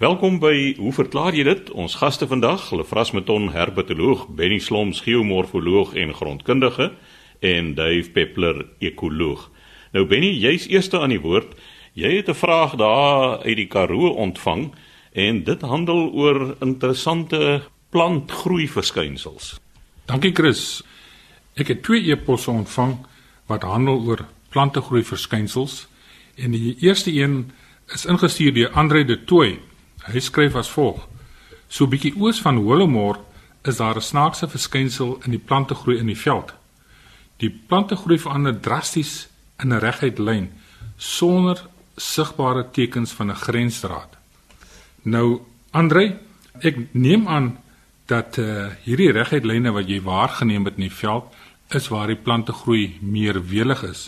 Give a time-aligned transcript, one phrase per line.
[0.00, 1.66] Welkom by Hoe verklaar jy dit?
[1.76, 6.86] Ons gaste vandag, Lefras Meton, herpetoloog, Benny Sloms, geomorfoloog en grondkundige
[7.44, 9.50] en Dave Peppler, ekoloog.
[9.92, 11.52] Nou Benny, jy's eerste aan die woord.
[11.92, 14.72] Jy het 'n vraag daar uit die Karoo ontvang
[15.12, 19.60] en dit handel oor interessante plantgroei verskynsels.
[20.06, 20.82] Dankie Chris.
[21.56, 22.96] Ek het twee e-posse ontvang
[23.46, 25.88] wat handel oor plantegroei verskynsels
[26.36, 27.52] en die eerste een
[27.92, 29.60] is ingestuur deur Andre de Tooy
[30.06, 31.08] Hy skryf as volg:
[31.68, 33.20] So bietjie oos van Holomor
[33.64, 36.54] is daar 'n snaakse verskynsel in die plante groei in die veld.
[37.36, 40.52] Die plante groei verander drasties in 'n reguit lyn
[40.96, 41.66] sonder
[41.96, 44.16] sigbare tekens van 'n grensdraad.
[45.02, 45.40] Nou
[45.70, 46.18] Andre,
[46.66, 47.58] ek neem aan
[48.10, 51.30] dat uh, hierdie reguit lyne wat jy waargeneem het in die veld
[51.70, 54.00] is waar die plante groei meer welig is.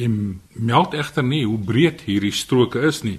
[0.00, 0.08] Jy
[0.56, 3.18] meld egter nie hoe breed hierdie stroke is nie.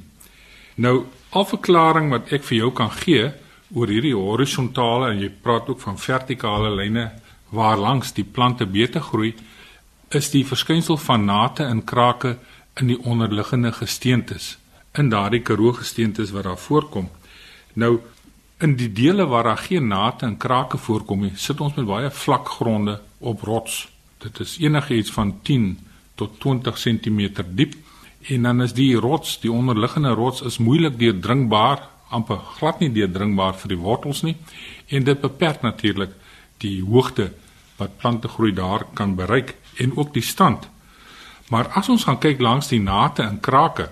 [0.82, 3.28] Nou al verklaring wat ek vir jou kan gee
[3.76, 7.10] oor hierdie horisontale en jy praat ook van vertikale lyne
[7.56, 9.34] waar langs die plante beter groei
[10.16, 12.38] is die verskynsel van nate en krake
[12.80, 14.56] in die onderliggende gesteentes
[14.96, 17.10] in daardie karoo gesteentes wat daar voorkom.
[17.74, 17.98] Nou
[18.64, 22.12] in die dele waar daar geen nate en krake voorkom nie, sit ons met baie
[22.12, 23.90] vlak gronde op rots.
[24.24, 25.74] Dit is enigiets van 10
[26.16, 27.28] tot 20 cm
[27.60, 27.76] diep
[28.28, 33.58] en dan is die rots, die onderliggende rots is moeilik deurdringbaar, amper glad nie deurdringbaar
[33.60, 34.36] vir die wortels nie.
[34.88, 36.14] En dit beperk natuurlik
[36.64, 37.32] die hoogte
[37.78, 40.70] wat plante groei daar kan bereik en ook die stand.
[41.50, 43.90] Maar as ons gaan kyk langs die nate en krake,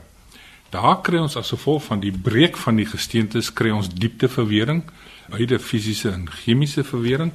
[0.74, 4.82] daar kry ons as gevolg van die breek van die gesteentes kry ons diepteverwering,
[5.30, 7.34] beide fisiese en chemiese verwering.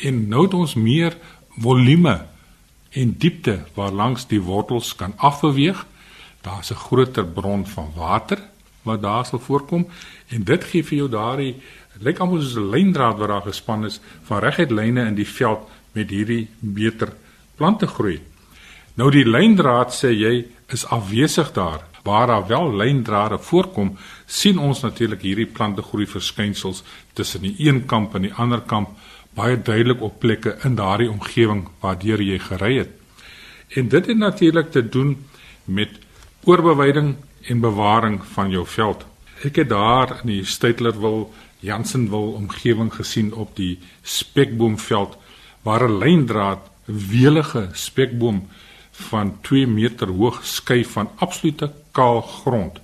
[0.00, 1.16] En nou het ons meer
[1.58, 2.22] volume
[2.96, 5.84] en diepte waar langs die wortels kan afbeweeg
[6.42, 8.38] daar's 'n groter bron van water
[8.82, 9.86] wat daar sal voorkom
[10.28, 11.54] en dit gee vir jou daardie
[12.00, 15.68] lyk amper soos 'n lyndraad wat daar gespan is van reguit lyne in die veld
[15.92, 17.12] met hierdie beter
[17.56, 18.20] plante groei.
[18.94, 21.84] Nou die lyndraad sê jy is afwesig daar.
[22.02, 23.96] Waar daar wel lyndrade voorkom,
[24.26, 28.88] sien ons natuurlik hierdie plante groei verskynsels tussen die een kamp en die ander kamp
[29.34, 32.90] baie duidelik op plekke in daardie omgewing waardeur jy gery het.
[33.76, 35.16] En dit het natuurlik te doen
[35.64, 35.90] met
[36.48, 39.04] oorbeweiding en bewaring van jou veld.
[39.44, 41.26] Ek het daar in die Steytlerwil
[41.60, 45.18] Jansenwil omgewing gesien op die spekboomveld
[45.62, 48.48] waar 'n lyndraad welige spekboom
[48.90, 52.80] van 2 meter hoog skei van absolute kaal grond.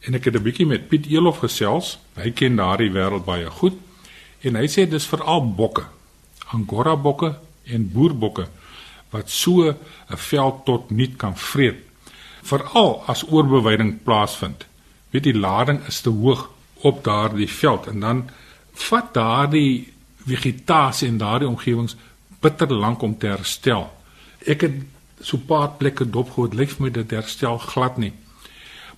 [0.00, 1.98] En ek het 'n bietjie met Piet Elof gesels.
[2.14, 3.74] Hy ken daardie wêreld baie goed.
[4.40, 5.84] En hy sê dis veral bokke,
[6.52, 8.48] angora bokke en boerbokke
[9.10, 9.76] wat so 'n
[10.16, 11.89] veld tot niet kan vreet
[12.42, 14.66] veral as oorbeweiding plaasvind.
[15.10, 18.30] Weet die lading is te hoog op daardie veld en dan
[18.72, 19.92] vat daardie
[20.26, 21.96] vegetasie in daardie omgewings
[22.40, 23.90] bitter lank om te herstel.
[24.46, 24.74] Ek het
[25.20, 28.12] so 'n paar plekke dopgehou, lyk vir my dit herstel glad nie.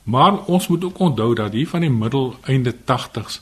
[0.03, 3.41] Maar ons moet ook onthou dat hier van die middel einde 80s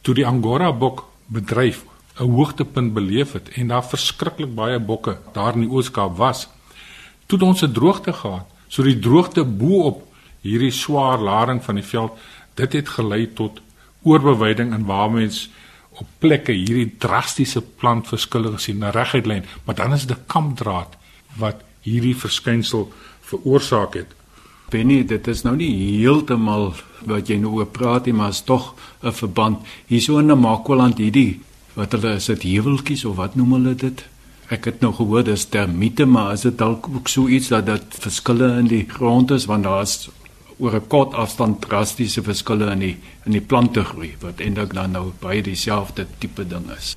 [0.00, 1.84] toe die Angora bok bedryf
[2.20, 6.48] 'n hoogtepunt beleef het en daar verskriklik baie bokke daar in die Ooskaap was.
[7.26, 10.06] Toe ons 'n droogte gehad So die droogte bo-op
[10.42, 12.16] hierdie swaar lading van die veld,
[12.56, 13.60] dit het gelei tot
[14.08, 15.44] oorbeweiding en waar mens
[16.00, 20.96] op plekke hierdie drastiese plantverskille gesien na reguit lyn, maar dan is dit kampdraad
[21.38, 22.88] wat hierdie verskynsel
[23.28, 24.16] veroorsaak het.
[24.72, 25.68] Benny, dit is nou nie
[26.00, 26.70] heeltemal
[27.08, 28.72] wat jy nou oor praat nie, maar is tog
[29.02, 29.60] 'n verband.
[29.86, 31.40] Hierso in Namakwaland hierdie
[31.74, 34.04] wat hulle is dit heuweltjies of wat noem hulle dit?
[34.52, 37.94] Ek het nou gehoor dis termiete, maar is dit dalk ook so iets dat dit
[38.04, 40.10] verskille in die grond is want daar's
[40.58, 44.92] oor 'n kort afstand drastiese verskille in die in die plante groei wat eintlik dan
[44.92, 46.96] nou baie dieselfde tipe ding is.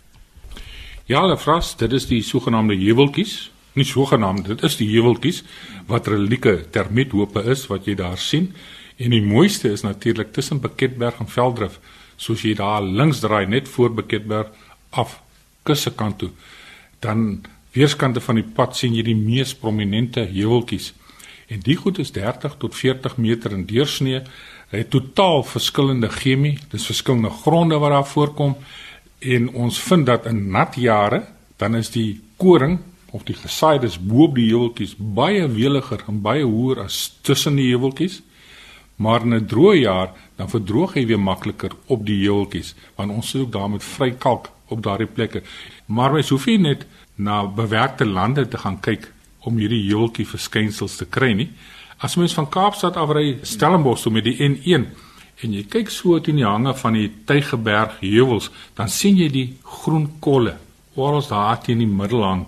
[1.05, 3.51] Ja, hulle vras, dit is die sogenaamde heuweltjies.
[3.73, 5.43] Nie sogenaamd, dit is die heuweltjies
[5.87, 8.53] wat relieke termiethope is wat jy daar sien.
[8.97, 11.79] En die mooiste is natuurlik tussen Beketberg en Veldrif,
[12.15, 14.47] soos jy daar links draai net voor Beketberg
[14.89, 15.21] af
[15.63, 16.31] kussekant toe
[17.05, 17.45] dan
[17.75, 20.93] weerskante van die pad sien jy die mees prominente heuweltjies.
[21.51, 24.23] En die goed is 30 tot 40 meter in deursnee.
[24.71, 28.55] Hy het totaal verskillende chemie, dis verskillende gronde wat daar voorkom
[29.25, 31.23] en ons vind dat in nat jare
[31.57, 32.79] dan is die koring
[33.15, 37.69] of die gesaaides bo op die heuweltjies baie weliger en baie hoër as tussen die
[37.69, 38.21] heuweltjies.
[38.95, 43.29] Maar in 'n droë jaar dan verdroog hy weer makliker op die heuweltjies want ons
[43.29, 45.43] sit ook daar met vry kalk op daardie plekke.
[45.85, 49.11] Maar mens hoef nie net na bewerkte lande te gaan kyk
[49.45, 51.49] om hierdie heeltjie verskynsels te kry nie.
[52.03, 54.87] As mens van Kaapstad af ry Stellenbosch toe met die N1
[55.43, 59.47] en jy kyk so teen die hange van die Tygerberg heuwels, dan sien jy die
[59.63, 60.55] groen kolle
[60.95, 62.45] oral daar teen die middel hang.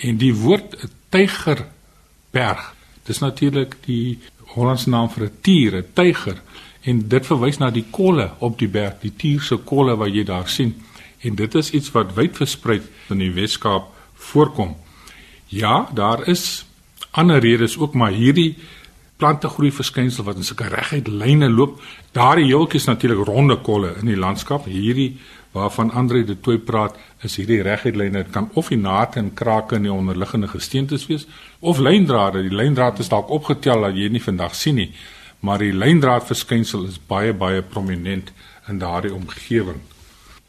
[0.00, 0.76] En die woord
[1.12, 2.70] Tygerberg,
[3.04, 4.18] dis natuurlik die
[4.54, 6.40] Hollandse naam vir 'n tier, 'n tyger,
[6.84, 10.24] en dit verwys na die kolle op die berg, die tier se kolle wat jy
[10.24, 10.74] daar sien.
[11.20, 12.80] En dit is iets wat wyd versprei
[13.10, 13.93] in die Weskaap
[14.30, 14.76] voorkom.
[15.52, 16.64] Ja, daar is
[17.10, 18.54] ander redes ook, maar hierdie
[19.16, 21.78] plantegroei verskynsel wat in sulke reguit lyne loop,
[22.16, 24.66] daardie heeltjies natuurlik ronde kolle in die landskap.
[24.66, 25.14] Hierdie
[25.54, 28.24] waarvan Andre de Tooi praat, is hierdie reguit lyne.
[28.24, 31.28] Dit kan of die nate en krake in die onderliggende gesteentes wees
[31.60, 32.42] of lyndrade.
[32.42, 34.90] Die lyndraad is dalk opgetel dat jy nie vandag sien nie,
[35.46, 38.32] maar die lyndraad verskynsel is baie baie prominent
[38.68, 39.78] in daardie omgewing.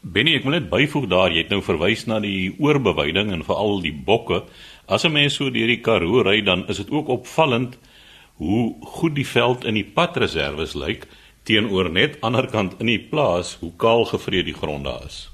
[0.06, 3.80] Benny, ek wil net byvoeg daar, jy het nou verwys na die oorbeweiding en veral
[3.82, 4.44] die bokke.
[4.86, 7.76] As 'n mens so deur die Karoo ry, dan is dit ook opvallend
[8.38, 11.06] hoe goed die veld in die padreserwes lyk
[11.42, 15.28] teenoor net aanderkant in die plaas hoe kaal gevreed die grond daar is.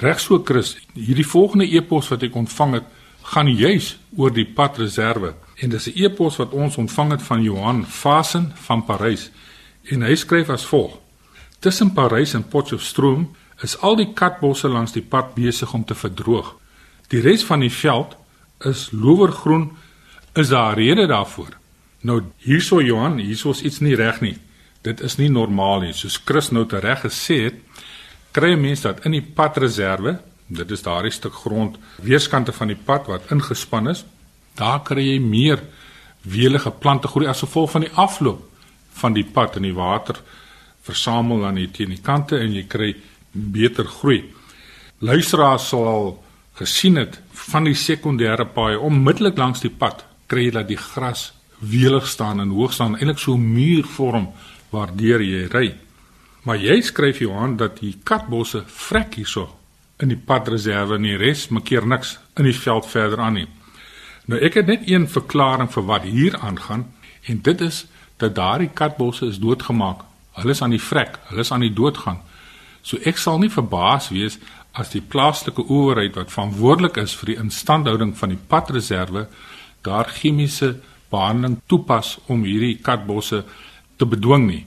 [0.00, 2.84] Reg so Chris, hierdie volgende e-pos wat ek ontvang het,
[3.22, 7.84] gaan juis oor die padreserwe en dis 'n e-pos wat ons ontvang het van Johan
[7.84, 9.30] Fasen van Parys
[9.84, 10.98] en hy skryf as volg:
[11.60, 13.28] Tussen Parys en Potchefstroom
[13.62, 16.54] is al die katbosse langs die pad besig om te verdroog.
[17.10, 18.14] Die res van die veld
[18.66, 19.70] is lowergroen.
[20.38, 21.56] Is daar rede daarvoor?
[22.06, 24.36] Nou hierso Johan, hierso is iets nie reg nie.
[24.86, 25.94] Dit is nie normaal nie.
[25.96, 27.58] Soos Chris nou tereg gesê het,
[28.32, 33.08] kry mense dat in die padreserwe, dit is daardie stuk grond weerskante van die pad
[33.10, 34.04] wat ingespan is,
[34.58, 35.62] daar kry jy meer
[36.22, 38.44] welige plante groei as gevolg van die afloop
[38.98, 40.18] van die pad in die water
[40.86, 42.94] versamel aan die teen die kante en jy kry
[43.52, 44.22] beter groei.
[44.98, 46.24] Luisteraars sal al
[46.58, 51.32] gesien het van die sekondêre paaie onmiddellik langs die pad kry jy dat die gras
[51.58, 54.28] welig staan en hoog staan eintlik so 'n muur vorm
[54.70, 55.74] waardeur jy ry.
[56.42, 59.48] Maar jy skryf Johan dat die katbosse vrek hierso
[59.98, 63.48] in die padreserwe en die res makkeer niks in die veld verder aan nie.
[64.26, 66.86] Nou ek het net een verklaring vir wat hier aangaan
[67.26, 67.86] en dit is
[68.16, 70.04] dat daardie katbosse is doodgemaak.
[70.32, 72.20] Hulle is aan die vrek, hulle is aan die doodgaan.
[72.88, 74.38] So ek sal nie verbaas wees
[74.72, 79.26] as die plaaslike owerheid wat verantwoordelik is vir die instandhouding van die padreserwe
[79.84, 80.78] daar chemiese
[81.12, 83.42] behandeling toepas om hierdie katbosse
[83.98, 84.64] te bedwing nie.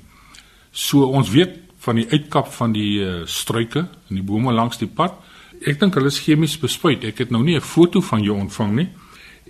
[0.72, 4.90] So ons weet van die uitkap van die uh, struike en die bome langs die
[4.90, 5.18] pad.
[5.66, 7.06] Ek dink hulle is chemies bespuit.
[7.06, 8.90] Ek het nou nie 'n foto van jou ontvang nie.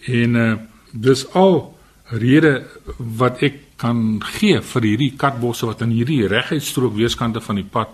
[0.08, 0.56] En uh,
[0.92, 1.76] dis al
[2.12, 2.68] rede
[2.98, 7.90] wat ek kan gee vir hierdie katbosse wat in hierdie reguitstrook weerskante van die pad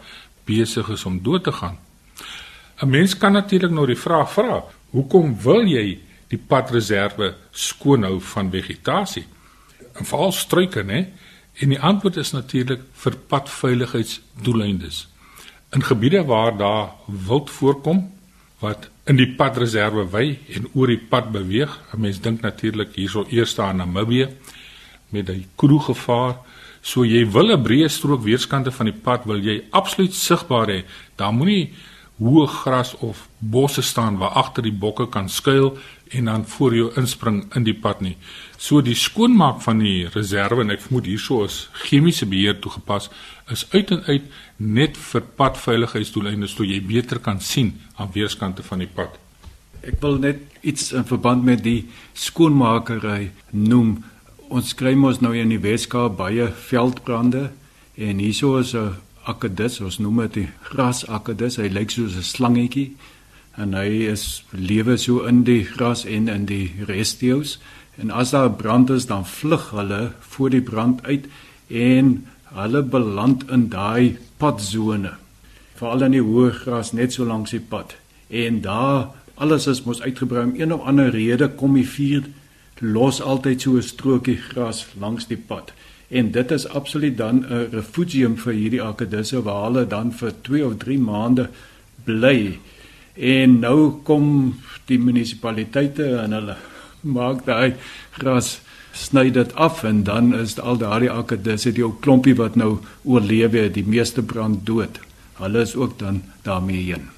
[0.47, 1.77] besig is om dood te gaan.
[2.81, 8.19] 'n Mens kan natuurlik nou die vraag vra: Hoekom wil jy die padreserwe skoon hou
[8.33, 9.25] van vegetasie.
[9.95, 11.07] En veral struike, né?
[11.57, 15.07] En die antwoord is natuurlik vir padveiligheidsdoeleindes.
[15.73, 18.05] In gebiede waar daar wild voorkom
[18.59, 23.25] wat in die padreserwe wy en oor die pad beweeg, 'n mens dink natuurlik hierso
[23.29, 24.29] eers aan Namibië
[25.09, 26.35] met die kroegevaar.
[26.87, 30.83] So jy wil 'n breë strook weerskante van die pad wil jy absoluut sigbaar hê.
[31.17, 31.73] Daar moenie
[32.17, 35.77] hoë gras of bosse staan waar agter die bokke kan skuil
[36.09, 38.15] en dan voor jou inspring in die pad nie.
[38.57, 43.09] So die skoonmaak van die reserve en ek vermoed hierso is chemiese beheer toegepas
[43.51, 44.23] is uit en uit
[44.57, 49.19] net vir padveiligheidsdoeleindes so jy beter kan sien aan weerskante van die pad.
[49.83, 54.03] Ek wil net iets in verband met die skoonmakery noem.
[54.47, 57.49] Ons kry mos nou in die Weskaap baie veldbrande
[57.99, 58.95] en hierso is 'n
[59.27, 61.57] akedus, ons noem dit die grasakedus.
[61.57, 62.95] Hy lyk soos 'n slangetjie
[63.57, 67.59] en hy is lewe so in die gras en in die resteos
[67.97, 71.25] en as daar brand is dan vlug hulle voor die brand uit
[71.67, 75.11] en hulle beland in daai padzone
[75.75, 77.95] veral in die hoë gras net so langs die pad.
[78.29, 82.23] En daar alles is mos uitgebrei om een of ander rede kom die vuur
[82.81, 85.73] los altyd so 'n strokie gras langs die pad
[86.09, 90.65] en dit is absoluut dan 'n refugium vir hierdie akedisse waar hulle dan vir 2
[90.65, 91.49] of 3 maande
[92.05, 92.57] bly
[93.17, 94.25] En nou kom
[94.85, 96.55] die munisipaliteite en hulle
[97.17, 97.73] maak daai
[98.17, 98.59] gras
[98.97, 103.67] sny dit af en dan is al daardie akkedisse die ou klompie wat nou oorlewe
[103.73, 104.99] die meeste brand dood.
[105.41, 107.09] Hulle is ook dan daarmee heen.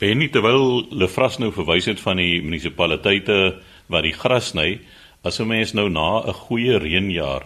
[0.00, 3.56] Benny terwyl Lefras nou verwys het van die munisipaliteite
[3.92, 4.76] wat die gras sny,
[5.26, 7.44] as 'n mens nou na 'n goeie reënjaar,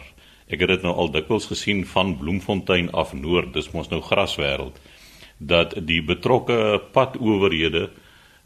[0.52, 4.76] ek het dit nou al dikwels gesien van Bloemfontein af noord, dis mos nou graswêreld
[5.38, 7.90] dat die betrokke padowerhede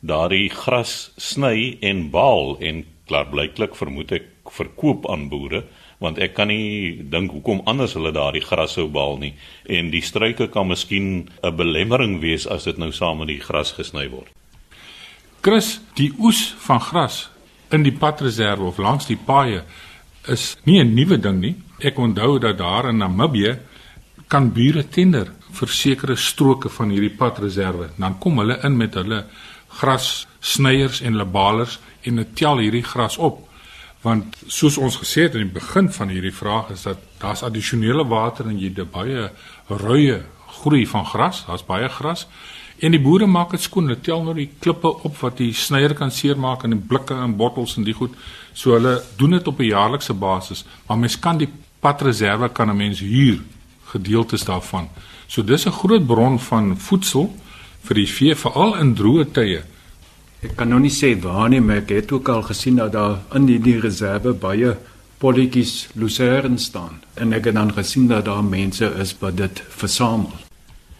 [0.01, 5.65] daardie gras sny en baal en klaarblyklik vermoed ek verkoop aan boere
[5.99, 9.35] want ek kan nie dink hoekom anders hulle daardie gras sou behaal nie
[9.67, 13.73] en die struike kan miskien 'n belemmering wees as dit nou saam met die gras
[13.73, 14.31] gesny word.
[15.41, 17.34] Chris, die oes van gras
[17.75, 19.63] in die padreserwe of langs die paaie
[20.31, 21.57] is nie 'n nuwe ding nie.
[21.81, 23.59] Ek onthou dat daar in Namibië
[24.29, 27.91] kan bure tender vir sekere stroke van hierdie padreserwe.
[27.99, 29.25] Dan kom hulle in met hulle
[29.69, 33.49] grassnyers en hulle balers en hulle tel hierdie gras op.
[34.03, 38.05] Want soos ons gesê het in die begin van hierdie vraag is dat daar's addisionele
[38.07, 39.31] water en jy het baie
[39.69, 40.23] ruie
[40.61, 42.27] groei van gras, daar's baie gras.
[42.79, 43.89] En die boere maak dit skoon.
[43.89, 47.77] Hulle tel nou die klippe op wat die snyer kan seermaak in blikke en bottels
[47.77, 48.15] en die goed.
[48.53, 51.49] So hulle doen dit op 'n jaarlikse basis, maar mens kan die
[51.81, 53.39] padreserwe kan 'n mens huur
[53.85, 54.89] gedeeltes daarvan.
[55.27, 57.35] So dis 'n groot bron van voedsel
[57.85, 59.63] vir die vee veral in droë tye.
[60.43, 63.19] Ek kan nou nie sê waar nie, maar ek het ook al gesien dat daar
[63.35, 64.77] in die, die reserve baie
[65.19, 70.44] polletjies lucerne staan en ek het dan gesien dat daar mense is wat dit versamel.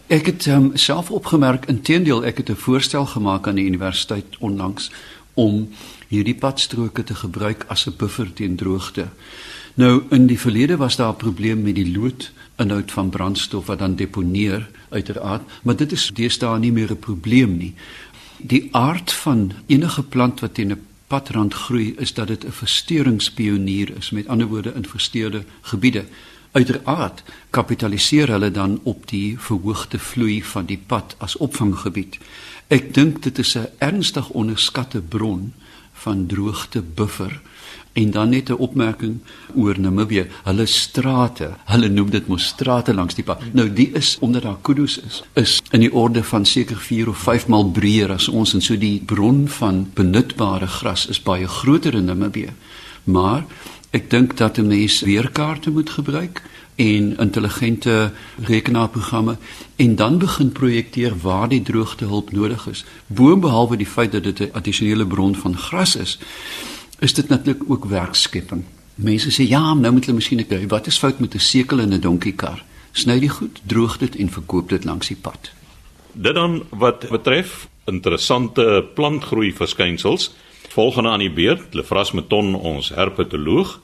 [0.07, 4.91] Ek het um, self opgemerk intedeel ek het 'n voorstel gemaak aan die universiteit onlangs
[5.33, 5.69] om
[6.07, 9.07] hierdie padstroke te gebruik as 'n buffer teen droogte.
[9.73, 13.79] Nou in die verlede was daar 'n probleem met die lood inhoud van brandstof wat
[13.79, 17.73] dan deponeer uiteraard, maar dit is deesdae nie meer 'n probleem nie.
[18.37, 23.97] Die aard van enige plant wat teen 'n padrand groei is dat dit 'n versteringspionier
[23.97, 26.05] is, met ander woorde in versteurde gebiede.
[26.55, 32.15] Uiteraard kapitaliseer hulle dan op die verhoogde vloei van die pad as opvanggebied.
[32.71, 35.53] Ek dink dit is 'n ernstig onderskatte bron
[35.93, 37.41] van droogte buffer
[37.95, 39.17] En dan net 'n opmerking
[39.55, 40.27] oor Namibië.
[40.43, 43.41] Hulle strate, hulle noem dit mos strate langs die pad.
[43.51, 47.17] Nou die is omdat daar kudus is, is in die orde van seker 4 of
[47.17, 51.93] 5 maal breër as ons en so die bron van benutbare gras is baie groter
[51.93, 52.53] in Namibië.
[53.03, 53.45] Maar
[53.95, 56.41] ek dink dat 'n mens weerkaarte moet gebruik
[56.75, 58.11] en intelligente
[58.43, 59.37] rekenaarprogramme
[59.75, 62.85] en dan begin projekteer waar die droogtehulp nodig is.
[63.07, 66.19] Boonbehalwe die feit dat dit 'n addisionele bron van gras is,
[66.99, 68.63] is dit natuurlik ook werkskepping.
[68.95, 71.93] Mense sê ja, nou moet hulle miskien kyk wat is fout met 'n sekel in
[71.93, 72.63] 'n donkiekar?
[72.91, 75.51] Sny dit goed, droog dit en verkoop dit langs die pad.
[76.11, 80.31] Dit dan wat betref interessante plantgroei verskynsels.
[80.75, 83.77] Volgende aan die beurt, Lefras Meton, ons herpetoloog.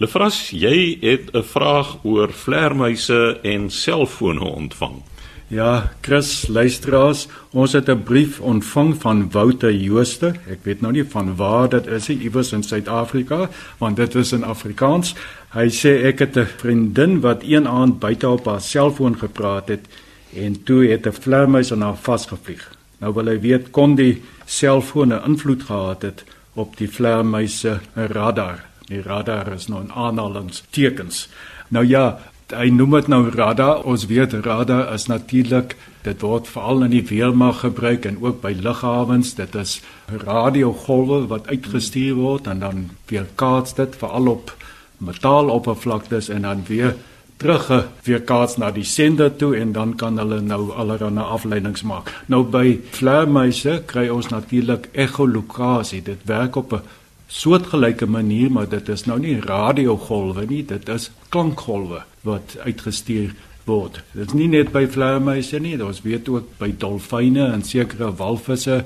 [0.00, 5.02] Lefras, jy het 'n vraag oor vlermuise en selfone ontvang.
[5.48, 10.26] Ja, Chris, luisteraars, ons het 'n brief ontvang van Wouter Jooste.
[10.48, 14.44] Ek weet nou nie van waar dit is, iewers in Suid-Afrika, want dit is in
[14.44, 15.14] Afrikaans.
[15.52, 19.86] Hy sê ek het 'n vriendin wat een aand buite op haar selfoon gepraat het
[20.34, 22.76] en toe het 'n vlermuis aan haar vasgevlieg.
[23.00, 26.24] Nou wil hy weet kon die selfoon 'n invloed gehad het
[26.58, 28.64] op die vlermuise radar.
[28.88, 31.28] Die radar is nou 'n aanhalingstekens.
[31.68, 33.82] Nou ja, hy noem dit nou radar.
[33.84, 38.54] Ons weet radar is natuurlik dit word veral in die weermag gebruik en ook by
[38.60, 39.34] lughawens.
[39.34, 44.56] Dit is radiogolwe wat uitgestuur word en dan weer kaats dit veral op
[44.98, 46.96] metaaloppervlaktes en dan weer
[47.38, 47.68] terug
[48.02, 52.10] weer kaats na die sender toe en dan kan hulle nou allerlei afleidings maak.
[52.26, 56.02] Nou by vleermuise kry ons natuurlik echolokasie.
[56.02, 56.82] Dit werk op 'n
[57.28, 64.02] soortgelyke manier, maar dit is nou nie radiogolwe nie, dit is klankgolwe wat uitgestuur word.
[64.12, 68.84] Dit is nie net by vleermuise nie, ons weet ook by dolfyne en sekere walvisse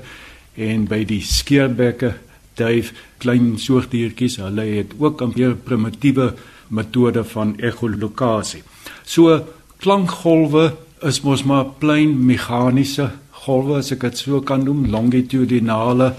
[0.55, 2.13] en by die skeerbekke,
[2.55, 6.33] duif, klein soogdiertjies, hulle het ook 'n meer primitiewe
[6.69, 8.63] metode van echolokasie.
[9.05, 9.39] So
[9.83, 10.71] klankgolwe
[11.03, 13.09] is mos maar plain meganiese
[13.43, 16.13] golwe as ek dit so kan noem, longitudinale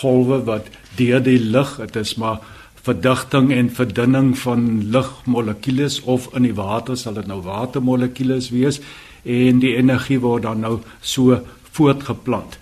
[0.00, 2.40] golwe wat deur die lug, dit is maar
[2.80, 8.80] verdigting en verdunning van lugmolekules of in die water sal dit nou watermolekules wees
[9.28, 11.36] en die energie word dan nou so
[11.76, 12.56] voortgeplant.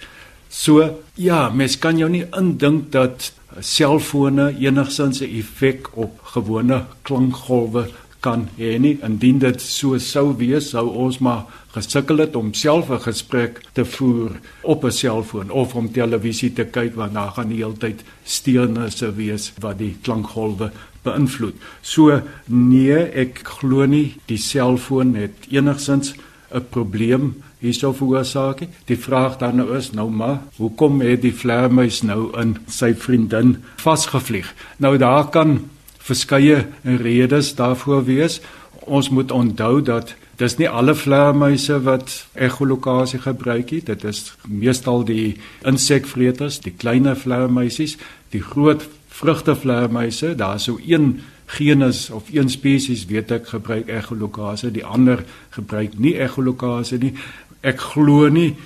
[0.51, 0.83] So
[1.15, 3.31] ja, mens kan jou nie indink dat
[3.61, 7.89] selfone enigsins 'n effek op gewone klankgolwe
[8.21, 8.99] kan hê nie.
[9.03, 13.85] Indien dit so sou wees, sou ons maar gesukkel het om self 'n gesprek te
[13.85, 14.31] voer
[14.63, 19.15] op 'n selfoon of om televisie te kyk want daar gaan die hele tyd steurnisse
[19.15, 20.71] wees wat die klankgolwe
[21.03, 21.55] beïnvloed.
[21.83, 26.15] So nee, ek glo nie die selfoon het enigsins
[26.51, 28.69] 'n probleem hierso veroorsaak nie.
[28.91, 33.57] Die vraag dan nou is nou maar, hoekom het die vleermuis nou in sy vriendin
[33.83, 34.53] vasgevlieg?
[34.79, 35.59] Nou daar kan
[35.99, 38.41] verskeie redes daarvoor wees.
[38.89, 43.83] Ons moet onthou dat dis nie alle vleermuise wat echolokasie gebruik nie.
[43.85, 45.37] Dit is meestal die
[45.67, 47.97] insekvreters, die kleiner vleermuisies,
[48.33, 48.87] die groot
[49.19, 50.37] vrugtevleermuise.
[50.39, 55.25] Daar's so een genus of een spesies weet ek gebruik echolokase, die ander
[55.57, 57.15] gebruik nie echolokase nie.
[57.61, 58.57] Ek glo nie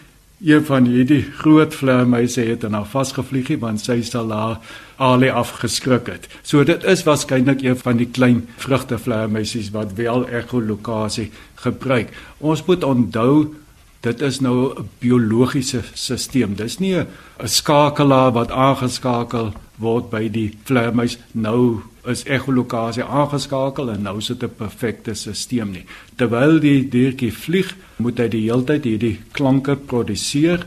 [0.42, 4.58] een van hierdie groot vleermuise het aan haar vasgevlieg want sy sal haar
[4.96, 6.28] alie afgeskrik het.
[6.42, 11.30] So dit is waarskynlik een van die klein vrugtevleermuisies wat wel echolokasie
[11.62, 12.10] gebruik.
[12.38, 13.54] Ons moet onthou
[14.02, 16.54] dit is nou 'n biologiese stelsel.
[16.54, 17.06] Dis nie 'n
[17.44, 24.50] skakelaar wat aangeskakel word by die vleermuis nou is echolokasie aangeskakel en nou sit 'n
[24.58, 25.84] perfekte stelsel nie.
[26.16, 30.66] Terwyl die diertjie vlieg, moet hy die hele tyd hierdie klanke produseer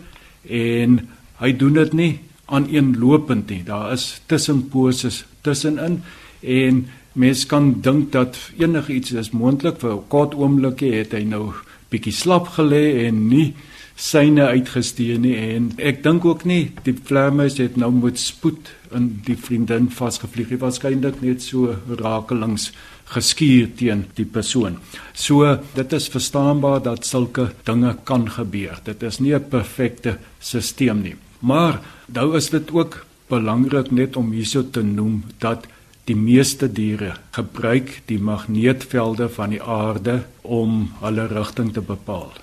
[0.49, 1.07] en
[1.39, 3.63] hy doen dit nie aaneenlopend nie.
[3.63, 6.03] Daar is tussenposes tussenin
[6.41, 11.53] en mens kan dink dat enigiets is moontlik vir 'n kort oomblikie het hy nou
[11.89, 13.53] bietjie slap gelê en nie
[13.95, 19.07] syne uitgesteek nie en ek dink ook nie die vleermuis het nou met spoed in
[19.27, 22.71] die vriendin vasgevlieg het waarskynlik net so rakelings
[23.05, 24.79] geskuur teen die persoon.
[25.13, 28.79] So dit is verstaanbaar dat sulke dinge kan gebeur.
[28.83, 31.15] Dit is nie 'n perfekte stelsel nie.
[31.39, 35.67] Maar nou is dit ook belangrik net om hierso te noem dat
[36.05, 42.33] die meeste diere gebruik die magneetvelde van die aarde om hulle rigting te bepaal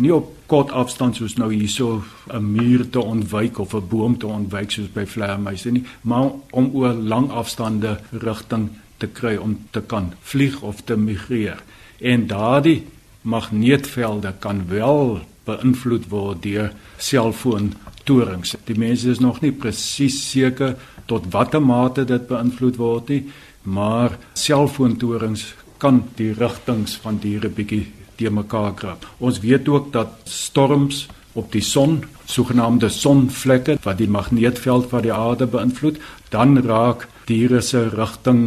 [0.00, 4.26] nie op kort afstand soos nou hierso 'n muur te ontwyk of 'n boom te
[4.26, 8.68] ontwyk soos by vleermuise nie, maar om oor lang afstande rigting
[8.98, 11.62] te kry om te kan vlieg of te migreer.
[12.00, 12.84] En daardie
[13.22, 18.54] magneetvelde kan wel beïnvloed word deur selfoontorings.
[18.64, 23.24] Die mense is nog nie presies seker tot watter mate dit beïnvloed word nie,
[23.62, 29.06] maar selfoontorings kan die rigtings van diere bietjie te mekaar krap.
[29.18, 35.12] Ons weet ook dat storms op die son, sogenaamde sonvlekke wat die magneetveld van die
[35.14, 35.98] aarde beïnvloed,
[36.32, 38.42] dan raak diere se rigting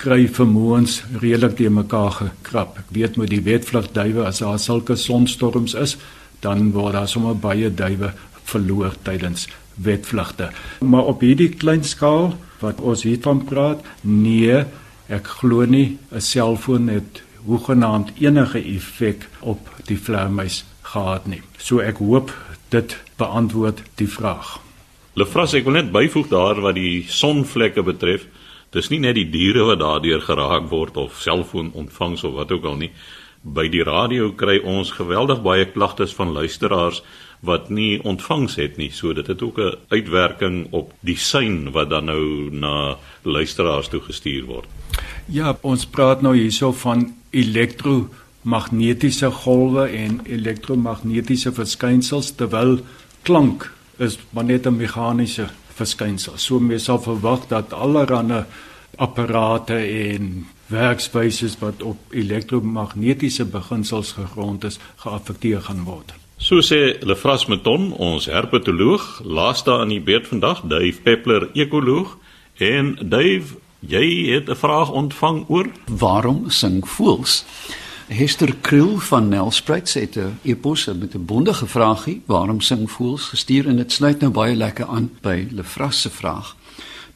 [0.00, 2.78] kry vermoëns redelik te mekaar gekrap.
[2.82, 5.96] Ek weet met die wetvlugduwe as daar sulke sonstorms is,
[6.44, 8.12] dan word daar sommer baie duwe
[8.46, 9.46] verloor tydens
[9.82, 10.50] wetvlugte.
[10.80, 14.64] Maar op hierdie klein skaal wat ons hiervan praat, nee,
[15.08, 21.42] ek glo nie 'n selfoon het hoegenaamd enige effek op die vleermuis gehad nie.
[21.58, 22.32] So ek hoop
[22.74, 24.58] dit beantwoord die vraag.
[25.16, 28.26] Lefras, ek wil net byvoeg daar wat die sonvlekke betref.
[28.74, 32.66] Dis nie net die diere wat daardeur geraak word of selfoon ontvangs of wat ook
[32.68, 32.90] al nie.
[33.40, 37.00] By die radio kry ons geweldig baie klagtes van luisteraars
[37.46, 38.90] wat nie ontvangs het nie.
[38.90, 44.00] So dit het ook 'n uitwerking op die sein wat dan nou na luisteraars toe
[44.00, 44.68] gestuur word.
[45.26, 52.78] Ja, ons praat nou hierso van elektromagnetiese golwe en elektromagnetiese verskynsels terwyl
[53.26, 53.68] klank
[53.98, 56.38] is maar net 'n meganiese verskynsel.
[56.38, 58.44] So mens sal verwag dat allerlei
[58.96, 66.14] apparate en werkswyse wat op elektromagnetiese beginsels gegrond is, geaffekteer gaan word.
[66.36, 72.18] So sê Lefras Meton, ons herpetoloog, laaste aan die beurt vandag, Dave Peppler, ekoloog
[72.60, 77.44] en Dave Jy het 'n vraag ontvang oor waarom sing voëls?
[78.06, 83.66] Hester Kriel van Nelspruit het 'n epos met 'n bondige vraagie, waarom sing voëls gestuur
[83.66, 86.56] en dit sluit nou baie lekker aan by Lefras se vraag.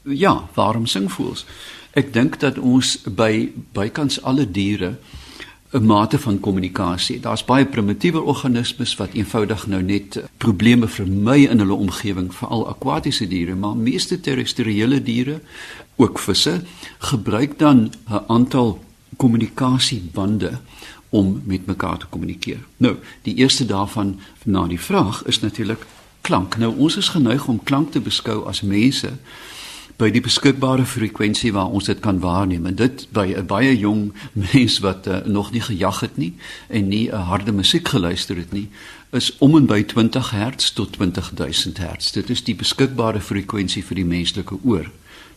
[0.03, 1.45] Ja, waarom sing voëls?
[1.91, 4.99] Ek dink dat ons by bykans alle diere
[5.73, 7.21] 'n mate van kommunikasie.
[7.21, 13.29] Daar's baie primitiewe organismes wat eenvoudig nou net probleme vermy in hulle omgewing, veral akwatiese
[13.29, 15.41] diere, maar meeste terrestriële diere,
[15.97, 16.61] ook visse,
[16.99, 18.85] gebruik dan 'n aantal
[19.17, 20.59] kommunikasiebande
[21.09, 22.59] om met mekaar te kommunikeer.
[22.77, 25.87] Nou, die eerste daarvan na die vraag is natuurlik
[26.21, 26.57] klank.
[26.57, 29.11] Nou ons is geneig om klank te beskou as mense
[30.01, 34.13] by die beskikbare frekwensie waar ons dit kan waarneem en dit by 'n baie jong
[34.53, 36.33] mens wat uh, nog nie gejag het nie
[36.69, 38.69] en nie 'n harde musiek geluister het nie
[39.13, 42.13] is om en by 20 Hz tot 20000 Hz.
[42.15, 44.87] Dit is die beskikbare frekwensie vir die menslike oor.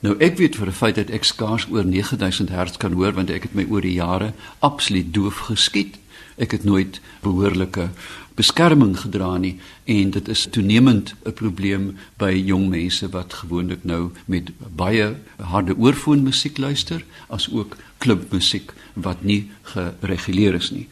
[0.06, 3.30] Nou ek weet vir 'n feit dat ek skaars oor 9000 Hz kan hoor want
[3.30, 5.98] ek het my oor die jare absoluut doof geskiet.
[6.38, 7.90] Ek het nooit behoorlike
[8.36, 14.12] beskerming gedra nie en dit is toenemend 'n probleem by jong mense wat gewoonlik nou
[14.26, 20.88] met baie harde oorfoonmusiek luister as ook klubmusiek wat nie gereguleer is nie.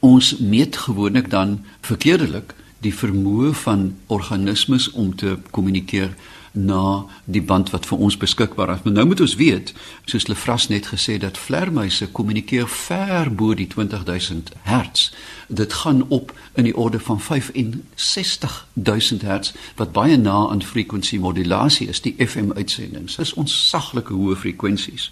[0.00, 6.14] Ons meet gewoonlik dan verkeerdelik die vermoë van organismes om te kommunikeer
[6.52, 8.82] na die band wat vir ons beskikbaar is.
[8.84, 13.66] Maar nou moet ons weet, soos Lefras net gesê dat vlermuise kommunikeer ver bo die
[13.66, 15.10] 20000 Hz.
[15.48, 22.00] Dit gaan op in die orde van 65000 Hz wat baie na aan frekwensiemodulasie is,
[22.00, 23.16] die FM uitsendings.
[23.16, 25.10] Dis ontsaglike hoë frekwensies.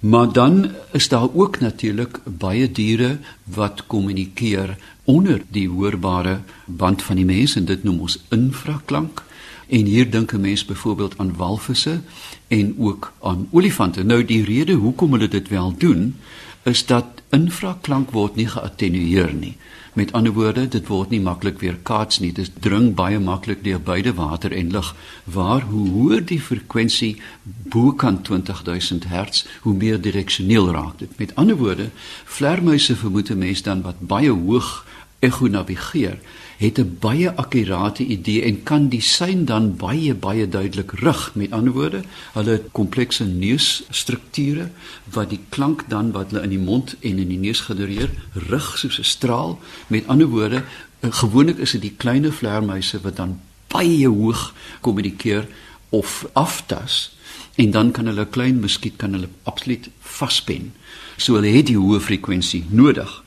[0.00, 7.16] Maar dan is daar ook natuurlik baie diere wat kommunikeer onder die hoorbare band van
[7.16, 9.22] die mens en dit noem ons infraklank.
[9.70, 12.00] En hier dink 'n mens byvoorbeeld aan walvisse
[12.48, 14.02] en ook aan olifante.
[14.02, 16.16] Nou die rede hoekom hulle dit wel doen
[16.62, 19.56] is dat infraklank word nie geattenueer nie.
[19.92, 22.32] Met ander woorde, dit word nie maklik weerkaats nie.
[22.32, 24.94] Dit dring baie maklik deur beide water en lug.
[25.24, 27.16] Waar hoe hoër die frekwensie
[27.72, 31.18] bokant 20000 Hz, hoe meer direksioneel raak dit.
[31.18, 31.90] Met ander woorde,
[32.24, 34.86] vlermuise vermoed 'n mens dan wat baie hoog
[35.20, 36.18] ego navigeer
[36.60, 41.34] het 'n baie akkurate idee en kan die sein dan baie baie duidelik rig.
[41.34, 42.02] Met ander woorde,
[42.32, 44.70] hulle het komplekse neusstrukture
[45.04, 48.78] wat die klank dan wat hulle in die mond en in die neus genereer, rig
[48.78, 49.60] soos 'n straal.
[49.86, 50.64] Met ander woorde,
[51.00, 55.46] eh, gewoonlik is dit die klein vleermuise wat dan baie hoog kommunikeer
[55.88, 57.16] of aftas
[57.54, 60.72] en dan kan hulle klein muskiet kan hulle absoluut vaspen.
[61.16, 63.24] So hulle het die hoë frekwensie nodig.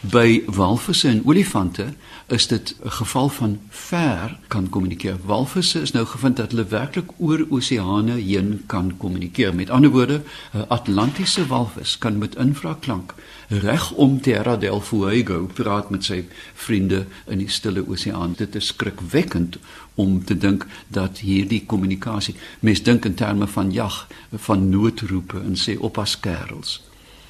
[0.00, 1.86] By walvisse en olifante
[2.26, 5.16] is dit 'n geval van ver kan kommunikeer.
[5.24, 9.54] Walvisse is nou gevind dat hulle werklik oor oseane heen kan kommunikeer.
[9.54, 13.14] Met ander woorde, 'n Atlantiese walvis kan met infraklank
[13.48, 18.34] reg om Terra del Fuego praat met sy vriende in die Stille Oseaan.
[18.36, 19.58] Dit is skrikwekkend
[19.94, 25.56] om te dink dat hierdie kommunikasie mens dink in terme van jag, van noodroepe en
[25.56, 26.82] sê oppas kerels.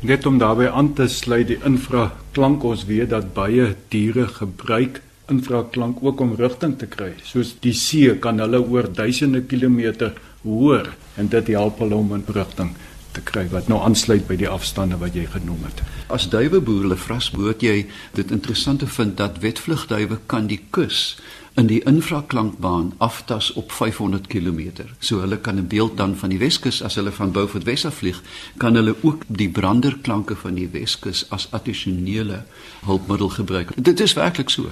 [0.04, 5.00] Net om daarbey aan te sluit die infraklank ons weet dat baie diere gebruik
[5.32, 7.14] infraklank ook om rigting te kry.
[7.24, 12.26] Soos die see kan hulle oor duisende kilometer hoor en dit help hulle om 'n
[12.28, 12.76] rigting
[13.12, 15.82] te kry wat nou aansluit by die afstande wat jy genoem het.
[16.12, 21.16] As duiweboer hulle vras moet jy dit interessant vind dat wetvlugduwe kan die kus
[21.56, 24.60] in die infraklankbaan aftas op 500 km.
[24.98, 27.94] So hulle kan 'n beeld dan van die Weskus as hulle van Beaufort Wes af
[27.94, 28.22] vlieg,
[28.56, 32.44] kan hulle ook die branderklanke van die Weskus as addisionele
[32.84, 33.70] hulpmiddel gebruik.
[33.76, 34.70] Dit is werklik so.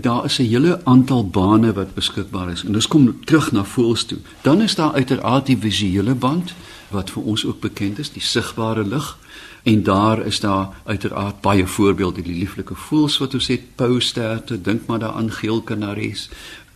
[0.00, 4.04] Daar is 'n hele aantal bane wat beskikbaar is en ons kom terug na voels
[4.04, 4.18] toe.
[4.42, 6.54] Dan is daar uiteraard die visuele band
[6.88, 9.18] wat vir ons ook bekend is, die sigbare lig.
[9.62, 14.86] En daar is daar uiteraard baie voorbeelde die lieflike voëls wat ons het, pousterte, dink
[14.86, 16.28] maar daaraan geelkanaries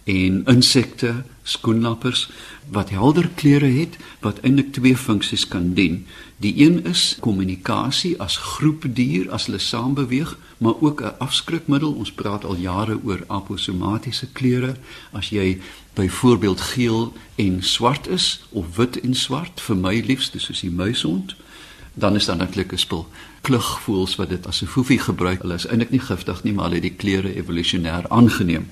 [0.04, 2.30] en insekte, skoenlappers
[2.72, 6.06] wat helder kleure het wat eintlik twee funksies kan dien.
[6.36, 11.92] Die een is kommunikasie as groepdier as hulle saam beweeg, maar ook 'n afskrikmiddel.
[11.92, 14.76] Ons praat al jare oor aposomatiese kleure.
[15.12, 15.60] As jy
[15.94, 21.34] byvoorbeeld geel en swart is of wit en swart, vir my liefste soos die muishond,
[21.94, 23.08] dan is daar natuurlik 'n spul
[23.40, 25.42] klugvoels wat dit as 'n foefie gebruik.
[25.42, 28.70] Hulle is eintlik nie giftig nie, maar hulle het die kleure evolusionêr aangeneem.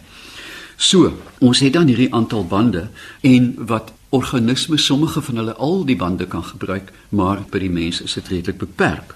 [0.77, 2.89] So, ons het dan hierdie aantal bande
[3.21, 8.01] en wat organismes sommige van hulle al die bande kan gebruik, maar by die mens
[8.01, 9.15] is dit redelik beperk.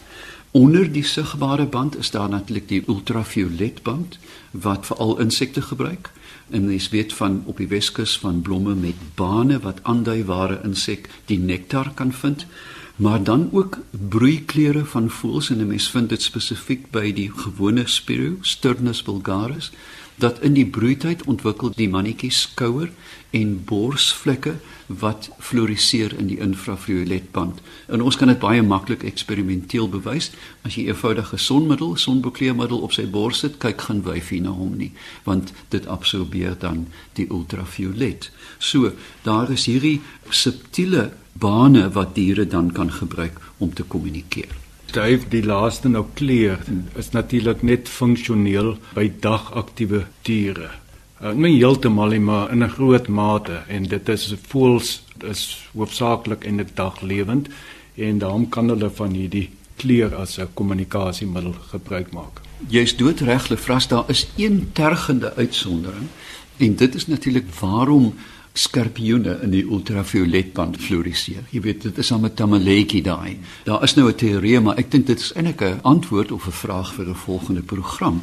[0.56, 4.18] Onder die sigbare band is daar natuurlik die ultraviolet band
[4.50, 6.10] wat veral insekte gebruik.
[6.50, 10.64] En mens weet van op die Weskus van blomme met bane wat aandui waar 'n
[10.64, 12.46] insek die nektar kan vind
[12.96, 17.86] maar dan ook broeikleure van voëls en 'n mens vind dit spesifiek by die gewone
[17.86, 19.72] Spiro Sturnus vulgaris
[20.16, 22.90] dat in die broeityd ontwikkel die mannetjie skouer
[23.36, 24.54] en borsvlekke
[24.86, 27.60] wat floriseer in die infravioletband.
[27.86, 30.30] En ons kan dit baie maklik eksperimenteel bewys
[30.62, 34.76] as jy 'n eenvoudige sonmiddel, sonbekleemiddel op sy bors sit, kyk gaan wyfie na hom
[34.76, 34.92] nie,
[35.24, 38.30] want dit absorbeer dan die ultraviolet.
[38.58, 44.54] So, daar is hierdie subtiele bane wat diere dan kan gebruik om te kommunikeer.
[44.86, 46.62] Styf die laaste nou kleur
[46.96, 50.70] is natuurlik net funksioneel by dagaktiewe diere.
[51.20, 56.44] Uh, nie heeltemal nie, maar in 'n groot mate en dit is voels is hoofsaaklik
[56.44, 57.48] in die dag lewend
[57.96, 62.40] en daarom kan hulle van hierdie kleur as 'n kommunikasiemiddel gebruik maak.
[62.68, 66.08] Jy's doodreg, Lefras, daar is een tergende uitsondering
[66.56, 68.14] en dit is natuurlik waarom
[68.58, 71.44] skorpioene in die ultravioletband floriseer.
[71.50, 73.38] Jy weet dit is 'n tamaletjie daai.
[73.64, 76.52] Daar is nou 'n teorie, maar ek dink dit is eintlik 'n antwoord of 'n
[76.52, 78.22] vraag vir 'n volgende program.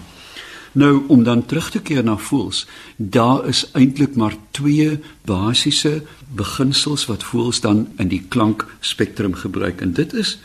[0.73, 2.65] Nou om dan terug te keer na voels,
[2.97, 6.03] daar is eintlik maar twee basiese
[6.35, 10.39] beginsels wat voels dan in die klankspektrum gebruik en dit is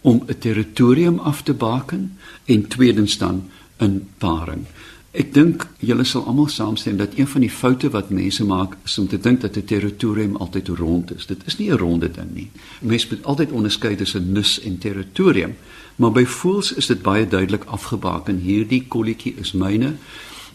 [0.00, 4.66] om 'n territorium af te baken en tweedens dan in paring.
[5.12, 8.94] Ek dink julle sal almal saamstem dat een van die foute wat mense maak is
[8.98, 11.26] om te dink dat 'n territorium altyd rond is.
[11.26, 12.50] Dit is nie 'n ronde ding nie.
[12.80, 15.54] Mense moet altyd onderskei tussen nus en territorium.
[15.96, 18.38] Maar by voels is dit baie duidelik afgebaken.
[18.38, 19.94] Hierdie kolletjie is myne.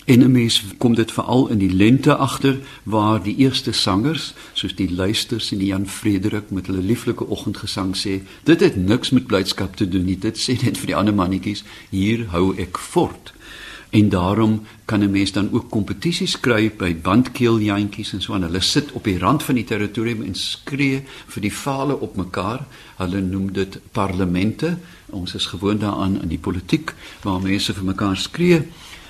[0.06, 4.76] En 'n mens kom dit veral in die lente agter waar die eerste sangers, soos
[4.76, 9.28] die luisters en die Jan Frederik met hulle lieflike oggendgesang sê, dit het niks met
[9.28, 10.20] blydskap te doen nie.
[10.20, 13.34] Dit sê net vir die ander mannetjies, hier hou ek fort.
[13.90, 18.44] En daarom kan 'n mens dan ook kompetisies kry by bandkeeljantjies en so aan.
[18.44, 22.66] Hulle sit op die rand van die territorium en skree vir die vale op mekaar.
[22.98, 24.78] Hulle noem dit parlemente.
[25.06, 28.66] Ons is gewoond daaraan in die politiek waar mense vir mekaar skree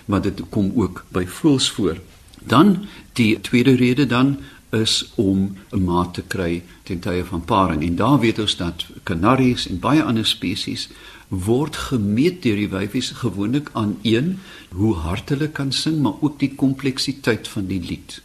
[0.08, 2.00] maar dit kom ook by voels voor.
[2.40, 4.38] Dan die tweede rede dan
[4.70, 8.86] is om 'n maat te kry ten tye van paring en daar weet ons dat
[9.04, 10.90] kanaries en baie ander spesies
[11.28, 14.38] word gemeet deur die wyfies gewoonlik aan een
[14.72, 18.22] hoe hard hulle kan sing maar ook die kompleksiteit van die lied.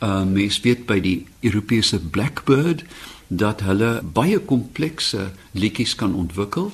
[0.00, 2.84] Uh mens weet by die Europese blackbird
[3.28, 6.72] dat hulle baie komplekse liedjies kan ontwikkel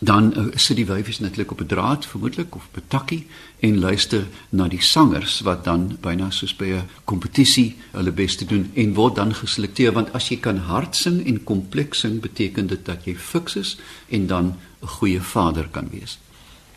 [0.00, 3.26] dan uh, sit die wyfies netlik op 'n draad vermoedelik of 'n takkie
[3.58, 8.44] en luister na die sangers wat dan byna soos by 'n kompetisie hulle bes te
[8.44, 12.66] doen en word dan geselekteer want as jy kan hard sing en kompleks sing beteken
[12.66, 14.44] dit dat jy fiks is en dan
[14.82, 16.18] 'n goeie vader kan wees.